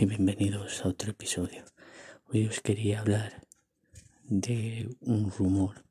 [0.00, 1.62] y bienvenidos a otro episodio.
[2.28, 3.46] Hoy os quería hablar
[4.24, 5.84] de un rumor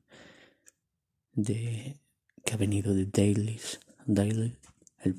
[1.33, 1.99] de
[2.43, 4.57] que ha venido de Dailies, Daily,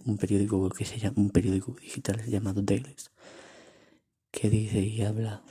[0.07, 3.12] un periódico que se llama un periódico digital llamado Dailies,
[4.32, 5.45] que dice y habla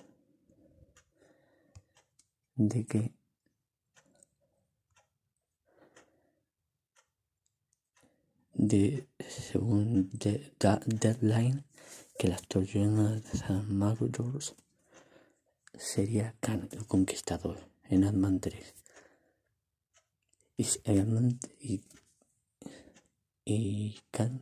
[2.56, 3.14] de que
[8.54, 11.64] de según Deadline
[12.18, 14.56] que el actor Jonathan Majors
[15.74, 18.74] sería Khan el Conquistador en Ant-Man 3.
[20.58, 20.68] Y,
[21.60, 21.82] y,
[23.44, 24.42] y Khan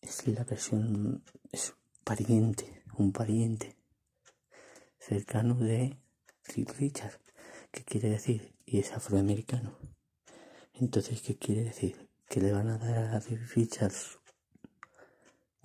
[0.00, 3.76] es la versión, es pariente, un pariente
[4.98, 5.98] cercano de
[6.44, 7.18] Reed Richards.
[7.72, 8.54] ¿Qué quiere decir?
[8.64, 9.76] Y es afroamericano.
[10.74, 12.08] Entonces, ¿qué quiere decir?
[12.28, 14.18] Que le van a dar a Reed Richards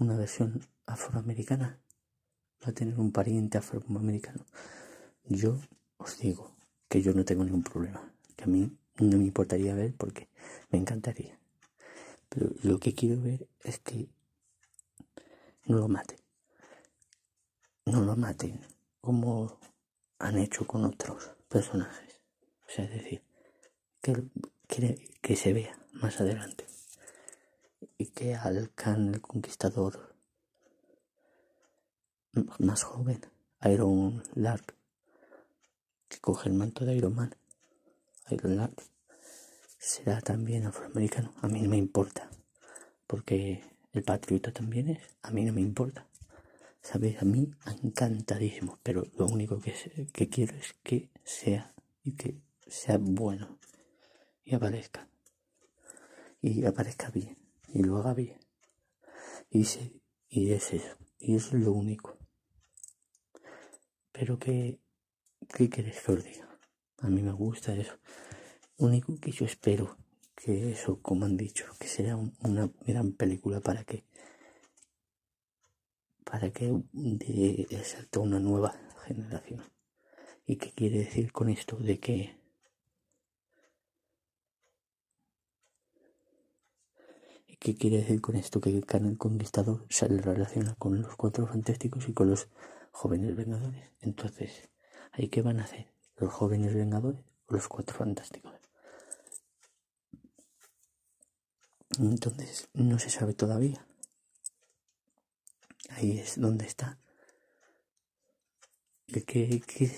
[0.01, 1.79] una versión afroamericana.
[2.65, 4.45] Va a tener un pariente afroamericano.
[5.25, 5.59] Yo
[5.97, 6.55] os digo
[6.89, 8.01] que yo no tengo ningún problema.
[8.35, 10.27] Que a mí no me importaría ver porque
[10.71, 11.37] me encantaría.
[12.29, 14.09] Pero lo que quiero ver es que
[15.65, 16.17] no lo maten.
[17.85, 18.59] No lo maten
[19.01, 19.59] como
[20.17, 22.21] han hecho con otros personajes.
[22.67, 23.21] O sea, es decir,
[24.01, 24.23] que,
[24.67, 26.70] que, que se vea más adelante
[28.07, 30.15] que al Khan el Conquistador
[32.59, 33.21] más joven,
[33.63, 34.75] Iron Lark,
[36.07, 37.35] que coge el manto de Iron Man,
[38.29, 38.81] Iron Lark,
[39.77, 41.33] será también afroamericano.
[41.41, 42.29] A mí no me importa,
[43.07, 43.63] porque
[43.93, 46.07] el patriota también es, a mí no me importa.
[46.83, 47.21] ¿Sabes?
[47.21, 47.51] A mí
[47.83, 49.73] encantadísimo, pero lo único que,
[50.11, 53.59] que quiero es que sea y que sea bueno
[54.43, 55.07] y aparezca.
[56.41, 57.40] Y aparezca bien
[57.73, 58.39] y lo haga bien.
[59.49, 59.65] Y,
[60.29, 60.97] y es eso.
[61.19, 62.17] Y es lo único.
[64.11, 64.79] Pero que,
[65.55, 66.59] ¿qué queréis que os diga?
[66.99, 67.97] A mí me gusta eso.
[68.77, 69.97] Único que yo espero
[70.35, 74.03] que eso, como han dicho, que sea una gran película para que
[76.23, 77.67] para que de,
[78.17, 78.73] una nueva
[79.05, 79.61] generación.
[80.45, 81.75] ¿Y qué quiere decir con esto?
[81.75, 82.40] De que
[87.61, 88.59] ¿Qué quiere decir con esto?
[88.59, 92.47] Que el Conquistador se relaciona con los Cuatro Fantásticos y con los
[92.91, 93.91] Jóvenes Vengadores.
[93.99, 94.67] Entonces,
[95.11, 95.85] ¿ahí qué van a hacer?
[96.17, 98.51] ¿Los Jóvenes Vengadores o los Cuatro Fantásticos?
[101.99, 103.85] Entonces, no se sabe todavía.
[105.89, 106.97] Ahí es donde está.
[109.05, 109.91] ¿Qué, qué, qué,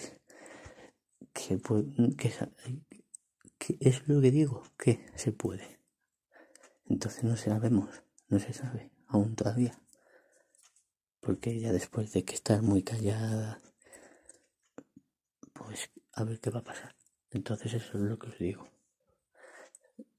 [1.31, 1.61] qué
[3.79, 4.63] es lo que digo?
[4.77, 5.82] Que se puede.
[6.85, 9.79] Entonces no sabemos, no se sabe aún todavía.
[11.19, 13.61] Porque ella después de que está muy callada,
[15.53, 16.95] pues a ver qué va a pasar.
[17.31, 18.67] Entonces eso es lo que os digo.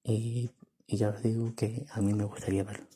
[0.02, 0.50] Y,
[0.86, 2.86] ya os digo que a mí me gustaría verlo.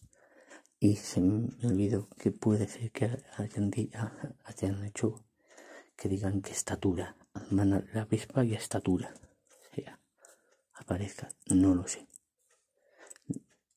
[0.81, 3.71] Y se me olvidó que puede ser que hayan,
[4.45, 5.25] hayan hecho
[5.97, 7.17] que digan que estatura,
[7.51, 9.13] la avispa y estatura,
[9.51, 9.99] o sea,
[10.75, 12.08] aparezca, no lo sé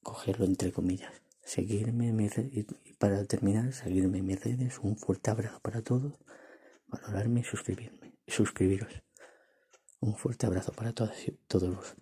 [0.04, 1.22] cogerlo entre comillas.
[1.44, 4.80] Seguirme en mis redes, y para terminar, seguirme en mis redes.
[4.80, 6.14] Un fuerte abrazo para todos.
[6.88, 8.14] Valorarme y suscribirme.
[8.28, 8.92] Suscribiros.
[10.00, 11.12] Un fuerte abrazo para todos,
[11.48, 11.96] todos